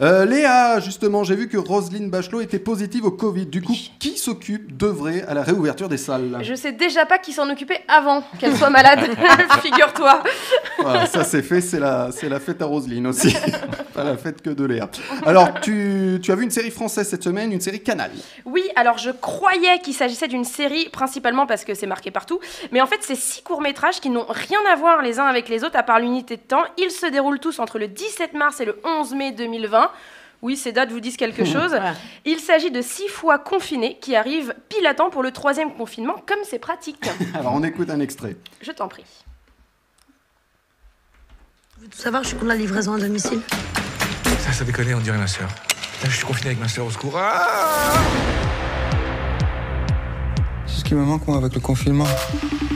Euh, 0.00 0.24
Léa, 0.24 0.80
justement, 0.80 1.24
j'ai 1.24 1.36
vu 1.36 1.46
que 1.46 1.58
Roselyne 1.58 2.08
Bachelot 2.08 2.40
était 2.40 2.58
positive 2.58 3.04
au 3.04 3.10
Covid. 3.10 3.46
Du 3.46 3.60
coup, 3.60 3.76
qui 3.98 4.16
s'occupe 4.16 4.74
d'œuvrer 4.74 5.22
à 5.22 5.34
la 5.34 5.42
réouverture 5.42 5.90
des 5.90 5.98
salles 5.98 6.38
Je 6.42 6.54
sais 6.54 6.72
déjà 6.72 7.04
pas 7.04 7.18
qui 7.18 7.32
s'en 7.32 7.50
occupait 7.50 7.82
avant 7.86 8.22
qu'elle 8.38 8.56
soit 8.56 8.70
malade, 8.70 9.00
figure-toi. 9.62 10.22
Voilà, 10.78 11.04
ça 11.04 11.22
c'est 11.22 11.42
fait, 11.42 11.60
c'est 11.60 11.80
la, 11.80 12.10
c'est 12.12 12.30
la 12.30 12.40
fête 12.40 12.62
à 12.62 12.64
Roselyne 12.64 13.08
aussi. 13.08 13.36
la 14.04 14.16
fête 14.16 14.42
que 14.42 14.50
de 14.50 14.64
Léa. 14.64 14.88
Alors, 15.24 15.60
tu, 15.60 16.18
tu 16.22 16.32
as 16.32 16.34
vu 16.34 16.44
une 16.44 16.50
série 16.50 16.70
française 16.70 17.08
cette 17.08 17.24
semaine, 17.24 17.52
une 17.52 17.60
série 17.60 17.82
Canal. 17.82 18.10
Oui, 18.44 18.62
alors 18.76 18.98
je 18.98 19.10
croyais 19.10 19.78
qu'il 19.80 19.94
s'agissait 19.94 20.28
d'une 20.28 20.44
série, 20.44 20.88
principalement 20.90 21.46
parce 21.46 21.64
que 21.64 21.74
c'est 21.74 21.86
marqué 21.86 22.10
partout, 22.10 22.40
mais 22.72 22.80
en 22.80 22.86
fait 22.86 22.98
c'est 23.00 23.14
six 23.14 23.42
courts-métrages 23.42 24.00
qui 24.00 24.10
n'ont 24.10 24.26
rien 24.28 24.58
à 24.72 24.76
voir 24.76 25.02
les 25.02 25.18
uns 25.18 25.26
avec 25.26 25.48
les 25.48 25.64
autres 25.64 25.76
à 25.76 25.82
part 25.82 26.00
l'unité 26.00 26.36
de 26.36 26.42
temps. 26.42 26.64
Ils 26.78 26.90
se 26.90 27.06
déroulent 27.06 27.38
tous 27.40 27.58
entre 27.58 27.78
le 27.78 27.88
17 27.88 28.34
mars 28.34 28.60
et 28.60 28.64
le 28.64 28.78
11 28.84 29.14
mai 29.14 29.32
2020. 29.32 29.90
Oui, 30.42 30.56
ces 30.56 30.72
dates 30.72 30.90
vous 30.90 31.00
disent 31.00 31.16
quelque 31.16 31.44
chose. 31.54 31.76
Il 32.24 32.38
s'agit 32.38 32.70
de 32.70 32.80
six 32.82 33.08
fois 33.08 33.38
confinés 33.38 33.98
qui 34.00 34.16
arrivent 34.16 34.54
pile 34.68 34.86
à 34.86 34.94
temps 34.94 35.10
pour 35.10 35.22
le 35.22 35.32
troisième 35.32 35.72
confinement, 35.74 36.16
comme 36.26 36.38
c'est 36.44 36.58
pratique. 36.58 36.98
Alors, 37.34 37.52
on 37.54 37.62
écoute 37.62 37.90
un 37.90 38.00
extrait. 38.00 38.36
Je 38.62 38.72
t'en 38.72 38.88
prie. 38.88 39.04
Vous 41.74 41.86
voulez 41.86 41.90
tout 41.90 41.98
savoir, 41.98 42.22
je 42.22 42.28
suis 42.28 42.36
contre 42.36 42.48
la 42.48 42.56
livraison 42.56 42.94
à 42.94 42.98
domicile. 42.98 43.40
Ça, 44.50 44.56
ça 44.56 44.64
déconne, 44.64 44.92
on 44.94 44.98
dirait 44.98 45.16
ma 45.16 45.28
sœur. 45.28 45.46
Là, 45.46 46.08
je 46.08 46.16
suis 46.16 46.24
confiné 46.24 46.48
avec 46.48 46.58
ma 46.58 46.66
sœur 46.66 46.84
au 46.84 46.90
secours. 46.90 47.16
Ah 47.16 47.92
C'est 50.66 50.80
ce 50.80 50.84
qui 50.84 50.96
me 50.96 51.04
manque, 51.04 51.24
moi, 51.28 51.36
avec 51.36 51.54
le 51.54 51.60
confinement. 51.60 52.06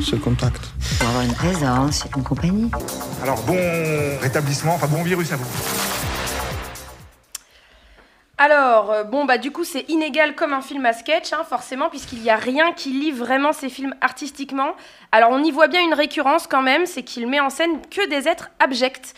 Ce 0.00 0.16
contact. 0.16 0.62
Pour 0.98 1.08
avoir 1.08 1.24
une 1.24 1.34
présence, 1.34 2.06
une 2.16 2.22
compagnie. 2.22 2.70
Alors, 3.22 3.42
bon 3.42 3.58
rétablissement, 4.22 4.76
enfin 4.76 4.86
bon 4.86 5.02
virus 5.02 5.30
à 5.32 5.36
vous. 5.36 5.46
Alors, 8.38 8.90
euh, 8.90 9.04
bon, 9.04 9.26
bah 9.26 9.36
du 9.36 9.50
coup, 9.50 9.64
c'est 9.64 9.84
inégal 9.90 10.34
comme 10.34 10.54
un 10.54 10.62
film 10.62 10.86
à 10.86 10.94
sketch, 10.94 11.34
hein, 11.34 11.44
forcément, 11.46 11.90
puisqu'il 11.90 12.22
n'y 12.22 12.30
a 12.30 12.36
rien 12.36 12.72
qui 12.72 12.92
lie 12.92 13.10
vraiment 13.10 13.52
ces 13.52 13.68
films 13.68 13.94
artistiquement. 14.00 14.70
Alors, 15.12 15.32
on 15.32 15.44
y 15.44 15.50
voit 15.50 15.68
bien 15.68 15.84
une 15.84 15.94
récurrence 15.94 16.46
quand 16.46 16.62
même, 16.62 16.86
c'est 16.86 17.02
qu'il 17.02 17.28
met 17.28 17.40
en 17.40 17.50
scène 17.50 17.72
que 17.90 18.08
des 18.08 18.26
êtres 18.26 18.48
abjects. 18.58 19.14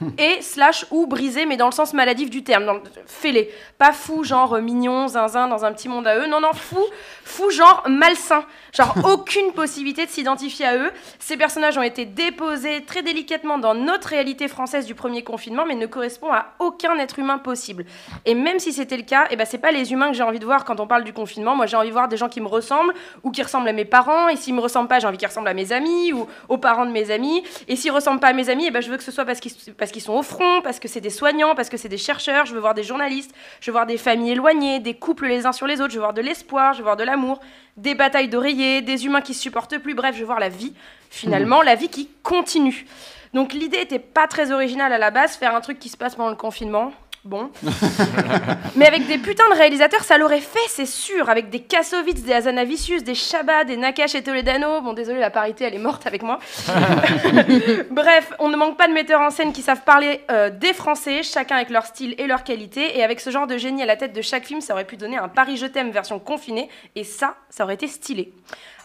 Et 0.18 0.40
slash 0.42 0.86
ou 0.90 1.06
brisés, 1.06 1.46
mais 1.46 1.56
dans 1.56 1.66
le 1.66 1.72
sens 1.72 1.92
maladif 1.92 2.30
du 2.30 2.42
terme, 2.42 2.64
le- 2.64 2.80
fêlés. 3.06 3.50
Pas 3.78 3.92
fou, 3.92 4.24
genre 4.24 4.54
euh, 4.54 4.60
mignon, 4.60 5.08
zinzin, 5.08 5.48
dans 5.48 5.64
un 5.64 5.72
petit 5.72 5.88
monde 5.88 6.06
à 6.06 6.18
eux. 6.18 6.26
Non, 6.26 6.40
non, 6.40 6.52
fou, 6.54 6.78
fou, 7.24 7.50
genre 7.50 7.84
malsain. 7.88 8.44
Genre 8.72 8.94
aucune 9.04 9.52
possibilité 9.52 10.06
de 10.06 10.10
s'identifier 10.10 10.66
à 10.66 10.76
eux. 10.76 10.90
Ces 11.18 11.36
personnages 11.36 11.76
ont 11.76 11.82
été 11.82 12.04
déposés 12.06 12.82
très 12.84 13.02
délicatement 13.02 13.58
dans 13.58 13.74
notre 13.74 14.08
réalité 14.08 14.48
française 14.48 14.86
du 14.86 14.94
premier 14.94 15.22
confinement, 15.22 15.64
mais 15.66 15.74
ne 15.74 15.86
correspondent 15.86 16.32
à 16.32 16.46
aucun 16.58 16.96
être 16.98 17.18
humain 17.18 17.38
possible. 17.38 17.84
Et 18.24 18.34
même 18.34 18.58
si 18.58 18.72
c'était 18.72 18.96
le 18.96 19.02
cas, 19.02 19.26
eh 19.30 19.36
ben, 19.36 19.44
c'est 19.44 19.58
pas 19.58 19.72
les 19.72 19.92
humains 19.92 20.08
que 20.08 20.14
j'ai 20.16 20.22
envie 20.22 20.38
de 20.38 20.44
voir 20.44 20.64
quand 20.64 20.80
on 20.80 20.86
parle 20.86 21.04
du 21.04 21.12
confinement. 21.12 21.56
Moi, 21.56 21.66
j'ai 21.66 21.76
envie 21.76 21.88
de 21.88 21.92
voir 21.92 22.08
des 22.08 22.16
gens 22.16 22.28
qui 22.28 22.40
me 22.40 22.48
ressemblent 22.48 22.94
ou 23.22 23.30
qui 23.30 23.42
ressemblent 23.42 23.68
à 23.68 23.72
mes 23.72 23.84
parents. 23.84 24.28
Et 24.28 24.36
s'ils 24.36 24.54
me 24.54 24.60
ressemblent 24.60 24.88
pas, 24.88 24.98
j'ai 25.00 25.06
envie 25.06 25.18
qu'ils 25.18 25.28
ressemblent 25.28 25.48
à 25.48 25.54
mes 25.54 25.72
amis 25.72 26.12
ou 26.12 26.26
aux 26.48 26.58
parents 26.58 26.86
de 26.86 26.92
mes 26.92 27.10
amis. 27.10 27.42
Et 27.68 27.76
s'ils 27.76 27.90
ressemblent 27.92 28.20
pas 28.20 28.28
à 28.28 28.32
mes 28.32 28.48
amis, 28.48 28.66
eh 28.68 28.70
ben, 28.70 28.80
je 28.80 28.90
veux 28.90 28.96
que 28.96 29.02
ce 29.02 29.12
soit 29.12 29.24
parce 29.24 29.40
qu'ils 29.40 29.52
parce 29.76 29.89
qu'ils 29.92 30.02
sont 30.02 30.14
au 30.14 30.22
front, 30.22 30.60
parce 30.62 30.78
que 30.78 30.88
c'est 30.88 31.00
des 31.00 31.10
soignants, 31.10 31.54
parce 31.54 31.68
que 31.68 31.76
c'est 31.76 31.88
des 31.88 31.98
chercheurs. 31.98 32.46
Je 32.46 32.54
veux 32.54 32.60
voir 32.60 32.74
des 32.74 32.82
journalistes, 32.82 33.32
je 33.60 33.70
veux 33.70 33.72
voir 33.72 33.86
des 33.86 33.96
familles 33.96 34.32
éloignées, 34.32 34.80
des 34.80 34.94
couples 34.94 35.26
les 35.26 35.46
uns 35.46 35.52
sur 35.52 35.66
les 35.66 35.80
autres. 35.80 35.90
Je 35.90 35.96
veux 35.96 36.02
voir 36.02 36.14
de 36.14 36.20
l'espoir, 36.20 36.72
je 36.72 36.78
veux 36.78 36.84
voir 36.84 36.96
de 36.96 37.04
l'amour, 37.04 37.40
des 37.76 37.94
batailles 37.94 38.28
d'oreillers, 38.28 38.82
des 38.82 39.06
humains 39.06 39.20
qui 39.20 39.34
se 39.34 39.40
supportent 39.40 39.78
plus. 39.78 39.94
Bref, 39.94 40.14
je 40.14 40.20
veux 40.20 40.26
voir 40.26 40.40
la 40.40 40.48
vie. 40.48 40.74
Finalement, 41.10 41.62
la 41.62 41.74
vie 41.74 41.88
qui 41.88 42.08
continue. 42.22 42.86
Donc 43.34 43.52
l'idée 43.52 43.78
était 43.78 43.98
pas 43.98 44.26
très 44.26 44.50
originale 44.50 44.92
à 44.92 44.98
la 44.98 45.10
base, 45.10 45.36
faire 45.36 45.54
un 45.54 45.60
truc 45.60 45.78
qui 45.78 45.88
se 45.88 45.96
passe 45.96 46.14
pendant 46.16 46.30
le 46.30 46.36
confinement. 46.36 46.92
Bon. 47.22 47.50
Mais 48.76 48.86
avec 48.86 49.06
des 49.06 49.18
putains 49.18 49.48
de 49.50 49.54
réalisateurs, 49.54 50.04
ça 50.04 50.16
l'aurait 50.16 50.40
fait, 50.40 50.58
c'est 50.68 50.86
sûr. 50.86 51.28
Avec 51.28 51.50
des 51.50 51.60
Kassovitz, 51.60 52.22
des 52.22 52.32
Azanavicius, 52.32 53.04
des 53.04 53.14
Chabat, 53.14 53.64
des 53.64 53.76
Nakash 53.76 54.14
et 54.14 54.22
Toledano. 54.22 54.80
Bon, 54.80 54.94
désolé, 54.94 55.20
la 55.20 55.28
parité, 55.28 55.64
elle 55.64 55.74
est 55.74 55.78
morte 55.78 56.06
avec 56.06 56.22
moi. 56.22 56.38
Bref, 57.90 58.32
on 58.38 58.48
ne 58.48 58.56
manque 58.56 58.78
pas 58.78 58.88
de 58.88 58.94
metteurs 58.94 59.20
en 59.20 59.28
scène 59.28 59.52
qui 59.52 59.60
savent 59.60 59.82
parler 59.82 60.22
euh, 60.30 60.48
des 60.48 60.72
Français, 60.72 61.22
chacun 61.22 61.56
avec 61.56 61.68
leur 61.68 61.84
style 61.84 62.14
et 62.16 62.26
leur 62.26 62.42
qualité. 62.42 62.98
Et 62.98 63.04
avec 63.04 63.20
ce 63.20 63.28
genre 63.28 63.46
de 63.46 63.58
génie 63.58 63.82
à 63.82 63.86
la 63.86 63.96
tête 63.96 64.14
de 64.14 64.22
chaque 64.22 64.46
film, 64.46 64.62
ça 64.62 64.72
aurait 64.72 64.86
pu 64.86 64.96
donner 64.96 65.18
un 65.18 65.28
Paris 65.28 65.58
Je 65.58 65.66
t'aime 65.66 65.90
version 65.90 66.18
confinée. 66.18 66.70
Et 66.96 67.04
ça, 67.04 67.34
ça 67.50 67.64
aurait 67.64 67.74
été 67.74 67.86
stylé. 67.86 68.32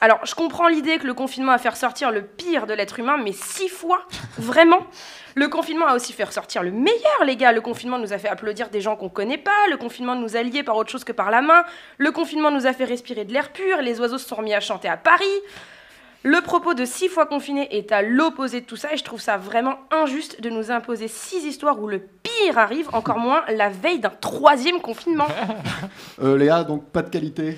Alors, 0.05 0.23
je 0.23 0.35
comprends 0.35 0.67
l'idée 0.67 0.99
que 0.99 1.07
le 1.07 1.15
confinement 1.15 1.51
a 1.51 1.57
fait 1.57 1.69
ressortir 1.69 2.11
le 2.11 2.21
pire 2.21 2.67
de 2.67 2.75
l'être 2.75 2.99
humain, 2.99 3.17
mais 3.17 3.31
six 3.31 3.69
fois 3.69 4.05
Vraiment 4.37 4.85
Le 5.33 5.47
confinement 5.47 5.87
a 5.87 5.95
aussi 5.95 6.13
fait 6.13 6.25
ressortir 6.25 6.61
le 6.61 6.69
meilleur, 6.69 7.25
les 7.25 7.35
gars. 7.35 7.51
Le 7.51 7.59
confinement 7.59 7.97
nous 7.97 8.13
a 8.13 8.19
fait 8.19 8.27
applaudir 8.27 8.69
des 8.69 8.81
gens 8.81 8.95
qu'on 8.95 9.09
connaît 9.09 9.39
pas. 9.39 9.67
Le 9.71 9.77
confinement 9.77 10.13
nous 10.13 10.35
a 10.35 10.43
liés 10.43 10.61
par 10.61 10.77
autre 10.77 10.91
chose 10.91 11.03
que 11.03 11.11
par 11.11 11.31
la 11.31 11.41
main. 11.41 11.63
Le 11.97 12.11
confinement 12.11 12.51
nous 12.51 12.67
a 12.67 12.73
fait 12.73 12.83
respirer 12.85 13.25
de 13.25 13.33
l'air 13.33 13.51
pur. 13.51 13.81
Les 13.81 13.99
oiseaux 13.99 14.19
se 14.19 14.27
sont 14.27 14.35
remis 14.35 14.53
à 14.53 14.59
chanter 14.59 14.87
à 14.87 14.95
Paris. 14.95 15.25
Le 16.21 16.39
propos 16.41 16.75
de 16.75 16.85
six 16.85 17.07
fois 17.07 17.25
confiné 17.25 17.75
est 17.75 17.91
à 17.91 18.03
l'opposé 18.03 18.61
de 18.61 18.67
tout 18.67 18.75
ça 18.75 18.93
et 18.93 18.97
je 18.97 19.03
trouve 19.03 19.21
ça 19.21 19.37
vraiment 19.37 19.79
injuste 19.89 20.39
de 20.39 20.51
nous 20.51 20.69
imposer 20.69 21.07
six 21.07 21.45
histoires 21.45 21.81
où 21.81 21.87
le 21.87 21.97
pire 22.21 22.59
arrive, 22.59 22.89
encore 22.93 23.17
moins 23.17 23.43
la 23.47 23.69
veille 23.69 24.01
d'un 24.01 24.13
troisième 24.21 24.81
confinement. 24.81 25.27
Euh, 26.21 26.37
Léa, 26.37 26.63
donc 26.63 26.91
pas 26.91 27.01
de 27.01 27.09
qualité? 27.09 27.57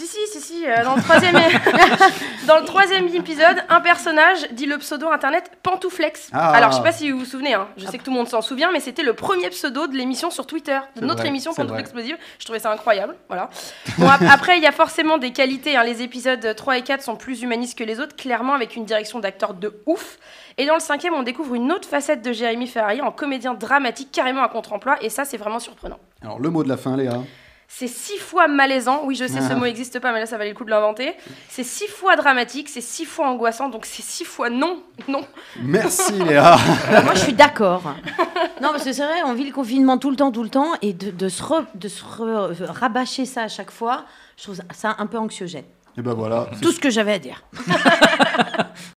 Si, 0.00 0.06
si, 0.06 0.26
si, 0.32 0.40
si. 0.40 0.66
euh, 0.66 0.82
dans, 0.84 0.96
le 0.96 1.02
troisième... 1.02 1.34
dans 2.46 2.58
le 2.58 2.64
troisième 2.64 3.06
épisode, 3.08 3.62
un 3.68 3.80
personnage 3.80 4.48
dit 4.52 4.66
le 4.66 4.78
pseudo 4.78 5.08
internet 5.10 5.50
Pantouflex. 5.62 6.30
Ah. 6.32 6.50
Alors, 6.52 6.70
je 6.70 6.76
sais 6.78 6.82
pas 6.82 6.92
si 6.92 7.10
vous 7.10 7.18
vous 7.18 7.24
souvenez, 7.24 7.54
hein, 7.54 7.68
je 7.76 7.86
sais 7.86 7.98
que 7.98 8.02
tout 8.02 8.10
le 8.10 8.16
monde 8.16 8.28
s'en 8.28 8.40
souvient, 8.40 8.70
mais 8.72 8.80
c'était 8.80 9.02
le 9.02 9.12
premier 9.12 9.50
pseudo 9.50 9.86
de 9.86 9.94
l'émission 9.96 10.30
sur 10.30 10.46
Twitter, 10.46 10.78
de 10.96 11.00
C'est 11.00 11.04
notre 11.06 11.20
vrai, 11.20 11.28
émission 11.28 11.52
c'est 11.52 11.58
Pantouf 11.62 11.72
vrai. 11.72 11.80
Explosive. 11.80 12.16
Je 12.38 12.44
trouvais 12.44 12.58
ça 12.60 12.72
incroyable. 12.72 13.16
Voilà. 13.28 13.50
Bon, 13.98 14.08
ap- 14.08 14.22
après, 14.30 14.56
il 14.56 14.62
y 14.62 14.66
a 14.66 14.72
forcément 14.72 15.18
des 15.18 15.32
qualités. 15.32 15.76
hein. 15.76 15.84
Les 15.84 16.02
épisodes 16.02 16.54
3 16.56 16.78
et 16.78 16.82
4 16.82 17.02
sont 17.02 17.16
plus 17.16 17.42
humanistes 17.42 17.76
que 17.78 17.84
les 17.84 18.00
autres, 18.00 18.16
clairement, 18.16 18.54
avec 18.54 18.76
une 18.76 18.84
direction 18.84 19.18
d'acteur 19.18 19.54
de 19.54 19.82
ouf. 19.86 20.18
Et 20.58 20.66
dans 20.66 20.74
le 20.74 20.80
cinquième, 20.80 21.14
on 21.14 21.22
découvre 21.22 21.54
une 21.54 21.70
autre 21.72 21.88
facette 21.88 22.22
de 22.22 22.32
Jérémy 22.32 22.66
Ferrari 22.66 23.00
en 23.00 23.12
comédien 23.12 23.54
dramatique, 23.54 24.10
carrément 24.12 24.42
à 24.42 24.48
contre-emploi, 24.48 24.96
et 25.02 25.08
ça, 25.10 25.24
c'est 25.24 25.36
vraiment 25.36 25.58
surprenant. 25.58 25.98
Alors, 26.22 26.38
le 26.38 26.50
mot 26.50 26.62
de 26.64 26.68
la 26.68 26.76
fin, 26.76 26.96
Léa? 26.96 27.18
C'est 27.72 27.86
six 27.86 28.18
fois 28.18 28.48
malaisant. 28.48 29.02
Oui, 29.04 29.14
je 29.14 29.26
sais, 29.28 29.40
ce 29.40 29.52
Ah. 29.52 29.54
mot 29.54 29.64
n'existe 29.64 30.00
pas, 30.00 30.12
mais 30.12 30.18
là, 30.18 30.26
ça 30.26 30.36
valait 30.36 30.50
le 30.50 30.56
coup 30.56 30.64
de 30.64 30.70
l'inventer. 30.70 31.14
C'est 31.48 31.62
six 31.62 31.86
fois 31.86 32.16
dramatique, 32.16 32.68
c'est 32.68 32.80
six 32.80 33.04
fois 33.04 33.28
angoissant, 33.28 33.68
donc 33.68 33.86
c'est 33.86 34.02
six 34.02 34.24
fois 34.24 34.50
non. 34.50 34.82
Non. 35.06 35.24
Merci, 35.62 36.12
Léa. 36.24 36.58
Moi, 37.04 37.14
je 37.14 37.20
suis 37.20 37.32
d'accord. 37.32 37.82
Non, 38.60 38.70
parce 38.72 38.82
que 38.84 38.92
c'est 38.92 39.04
vrai, 39.04 39.22
on 39.24 39.34
vit 39.34 39.46
le 39.46 39.52
confinement 39.52 39.98
tout 39.98 40.10
le 40.10 40.16
temps, 40.16 40.32
tout 40.32 40.42
le 40.42 40.48
temps, 40.50 40.72
et 40.82 40.92
de, 40.92 41.10
de 41.12 41.28
se, 41.28 41.42
re- 41.44 41.64
de 41.76 41.86
se 41.88 42.02
re- 42.02 42.64
rabâcher 42.66 43.24
ça 43.24 43.42
à 43.44 43.48
chaque 43.48 43.70
fois, 43.70 44.04
je 44.36 44.42
trouve 44.42 44.58
ça 44.74 44.96
un 44.98 45.06
peu 45.06 45.16
anxiogène. 45.18 45.64
Et 45.96 46.02
ben 46.02 46.14
voilà. 46.14 46.48
Tout 46.60 46.72
ce 46.72 46.80
que 46.80 46.90
j'avais 46.90 47.12
à 47.14 47.18
dire. 47.20 47.42